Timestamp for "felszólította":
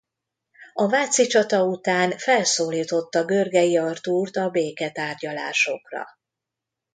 2.17-3.25